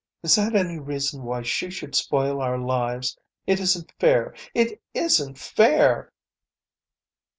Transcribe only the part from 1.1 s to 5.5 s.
why she should spoil our lives? It isn't fair. It isn't